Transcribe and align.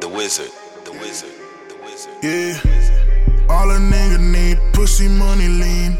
The 0.00 0.08
wizard, 0.08 0.50
the 0.84 0.92
wizard, 0.92 1.30
the 1.68 1.76
wizard. 1.84 2.12
Yeah. 2.20 2.58
All 3.48 3.70
a 3.70 3.78
nigga 3.78 4.18
need 4.18 4.58
pussy 4.72 5.06
money 5.06 5.46
lean. 5.46 5.96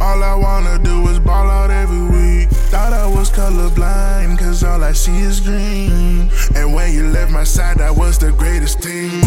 All 0.00 0.22
I 0.22 0.34
wanna 0.34 0.78
do 0.78 1.08
is 1.08 1.18
ball 1.18 1.50
out 1.50 1.70
every 1.70 2.02
week. 2.02 2.48
Thought 2.70 2.92
I 2.92 3.06
was 3.06 3.30
colorblind, 3.30 4.38
cause 4.38 4.62
all 4.62 4.84
I 4.84 4.92
see 4.92 5.18
is 5.18 5.40
green. 5.40 6.30
And 6.54 6.72
when 6.72 6.92
you 6.94 7.08
left 7.08 7.32
my 7.32 7.44
side, 7.44 7.80
I 7.80 7.90
was 7.90 8.16
the 8.16 8.30
greatest 8.30 8.78
thing. 8.80 9.22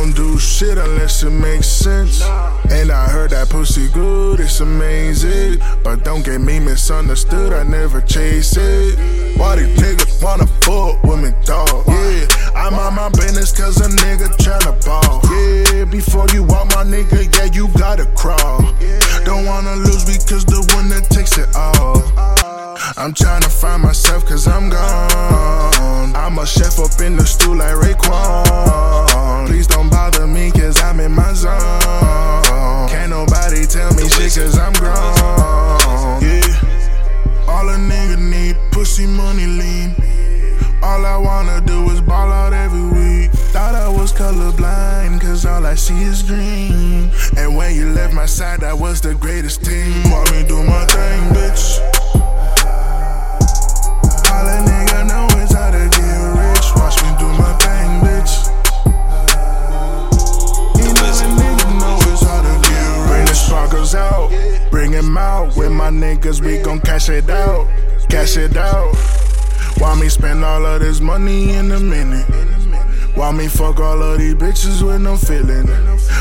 Don't 0.00 0.16
do 0.16 0.38
shit 0.38 0.78
unless 0.78 1.22
it 1.22 1.30
makes 1.30 1.66
sense. 1.66 2.22
And 2.70 2.90
I 2.90 3.06
heard 3.08 3.30
that 3.32 3.50
pussy 3.50 3.88
good, 3.88 4.40
it's 4.40 4.60
amazing. 4.60 5.60
But 5.84 6.04
don't 6.04 6.24
get 6.24 6.40
me 6.40 6.58
misunderstood, 6.58 7.52
I 7.52 7.64
never 7.64 8.00
chase 8.00 8.56
it. 8.56 8.98
Why 9.38 9.56
these 9.56 9.76
niggas 9.78 10.22
wanna 10.22 10.46
fuck 10.64 11.02
with 11.04 11.20
me, 11.22 11.30
dog? 11.44 11.84
Yeah, 11.86 12.26
I'm 12.56 12.74
on 12.74 12.94
my 12.94 13.10
business 13.10 13.52
cause 13.52 13.78
a 13.80 13.88
nigga 13.88 14.28
tryna 14.38 14.74
ball. 14.86 15.20
Yeah, 15.30 15.84
before 15.84 16.26
you 16.32 16.44
walk 16.44 16.68
my 16.68 16.84
nigga, 16.84 17.20
yeah, 17.36 17.52
you 17.52 17.68
gotta 17.76 18.06
crawl. 18.16 18.60
Don't 19.24 19.44
wanna 19.44 19.76
lose 19.76 20.04
because 20.06 20.46
the 20.46 20.60
one 20.76 20.88
that 20.88 21.10
takes 21.10 21.36
it 21.36 21.48
all. 21.54 22.02
Uh. 22.16 22.40
I'm 22.96 23.12
tryna 23.12 23.50
find 23.50 23.82
myself 23.82 24.26
cause 24.26 24.48
I'm 24.48 24.68
gone. 24.70 26.14
I'm 26.16 26.38
a 26.38 26.46
chef 26.46 26.78
up 26.78 27.00
in 27.00 27.16
the 27.16 27.24
stool 27.26 27.56
like 27.56 27.74
Raekwon. 27.74 27.99
Money 39.20 39.46
lean. 39.46 39.94
All 40.82 41.04
I 41.04 41.16
wanna 41.16 41.60
do 41.60 41.90
is 41.90 42.00
ball 42.00 42.30
out 42.32 42.52
every 42.52 42.86
week. 42.98 43.30
Thought 43.54 43.74
I 43.74 43.88
was 43.88 44.12
colorblind, 44.12 45.20
cause 45.20 45.44
all 45.44 45.66
I 45.66 45.74
see 45.74 46.00
is 46.12 46.22
green. 46.22 47.10
And 47.36 47.56
when 47.56 47.74
you 47.74 47.86
left 47.98 48.14
my 48.14 48.26
side, 48.26 48.64
I 48.64 48.72
was 48.72 49.00
the 49.00 49.14
greatest 49.14 49.60
thing. 49.62 49.92
Walk 50.10 50.30
me 50.32 50.42
do 50.52 50.58
my 50.62 50.84
thing, 50.94 51.20
bitch. 51.36 51.64
All 54.32 54.46
a 54.54 54.58
nigga 54.68 55.00
how 55.56 55.70
to 55.76 55.84
get 55.96 56.20
rich. 56.40 56.66
Watch 56.80 56.96
me 57.02 57.10
do 57.22 57.28
my 57.42 57.52
thing, 57.64 57.90
bitch. 58.04 58.32
You 60.80 60.90
know 60.96 61.10
a 61.10 61.28
nigga 61.40 61.68
how 62.28 62.40
to 62.46 62.54
get 62.68 62.88
rich. 63.12 63.28
The 63.28 63.34
sparkles 63.34 63.94
out, 63.94 64.28
bring 64.70 64.92
him 64.92 65.18
out. 65.18 65.56
With 65.56 65.72
my 65.72 65.90
niggas, 65.90 66.40
we 66.44 66.58
gon' 66.62 66.80
cash 66.80 67.08
it 67.10 67.28
out, 67.28 67.66
cash 68.10 68.36
it 68.36 68.56
out. 68.56 68.94
Why 69.78 69.94
me 69.98 70.08
spend 70.08 70.44
all 70.44 70.66
of 70.66 70.80
this 70.80 71.00
money 71.00 71.52
in 71.52 71.70
a 71.70 71.78
minute? 71.78 72.26
Why 73.14 73.30
me 73.30 73.46
fuck 73.46 73.78
all 73.78 74.02
of 74.02 74.18
these 74.18 74.34
bitches 74.34 74.82
with 74.82 75.00
no 75.00 75.16
feeling? 75.16 75.70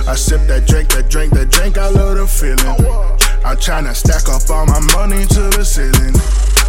I 0.08 0.16
sip 0.16 0.42
that 0.48 0.68
drink, 0.68 0.90
that 0.90 1.10
drink, 1.10 1.34
that 1.34 1.50
drink, 1.50 1.78
I 1.78 1.90
love 1.90 2.18
the 2.18 2.28
feeling. 2.28 2.60
I'm 3.44 3.58
tryna 3.58 3.96
stack 3.96 4.30
up 4.30 4.48
all 4.50 4.66
my 4.68 4.80
money 4.94 5.26
to 5.26 5.42
the 5.58 5.66
ceiling. 5.66 6.14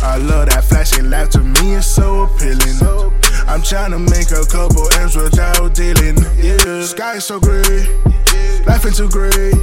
I 0.02 0.16
love 0.16 0.48
that 0.48 0.64
flashing 0.64 1.10
laugh, 1.10 1.28
to 1.30 1.40
me 1.40 1.74
it's 1.74 1.86
so 1.86 2.22
appealing. 2.22 2.80
I'm 3.46 3.60
tryna 3.60 4.00
make 4.08 4.30
a 4.32 4.46
couple 4.48 4.88
M's 5.00 5.16
without 5.16 5.74
dealing. 5.74 6.16
Yeah, 6.38 6.82
sky 6.82 7.18
so 7.18 7.38
gray, 7.38 7.86
laughing 8.64 8.92
too 8.92 9.08
great. 9.08 9.54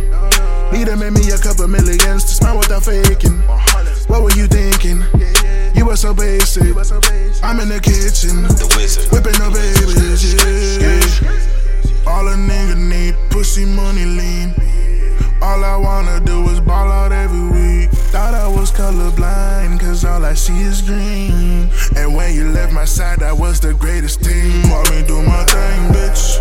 Need 0.71 0.85
to 0.87 0.95
make 0.95 1.13
me 1.13 1.31
a 1.31 1.37
couple 1.37 1.67
millions 1.67 2.25
to 2.25 2.33
smile 2.35 2.57
without 2.59 2.83
faking. 2.83 3.41
Basic. 6.55 7.43
I'm 7.43 7.59
in 7.59 7.69
the 7.69 7.79
kitchen, 7.79 8.43
The 8.43 8.73
wizard. 8.77 9.11
whipping 9.11 9.39
up 9.41 9.53
babies. 9.53 10.33
Yeah. 10.81 12.09
All 12.09 12.27
a 12.27 12.33
nigga 12.35 12.77
need 12.77 13.15
pussy 13.29 13.65
money 13.65 14.05
lean. 14.05 14.53
All 15.41 15.63
I 15.63 15.75
wanna 15.75 16.19
do 16.21 16.47
is 16.49 16.59
ball 16.61 16.91
out 16.91 17.11
every 17.11 17.49
week. 17.51 17.89
Thought 18.11 18.33
I 18.33 18.47
was 18.47 18.71
colorblind, 18.71 19.79
cause 19.79 20.05
all 20.05 20.23
I 20.25 20.33
see 20.33 20.59
is 20.61 20.81
green. 20.81 21.69
And 21.95 22.15
when 22.15 22.33
you 22.33 22.49
left 22.51 22.71
my 22.73 22.85
side, 22.85 23.19
that 23.19 23.37
was 23.37 23.59
the 23.59 23.73
greatest 23.73 24.21
thing. 24.21 24.69
Walk 24.69 24.89
me 24.89 25.03
do 25.05 25.21
my 25.21 25.43
thing, 25.45 25.89
bitch. 25.93 26.36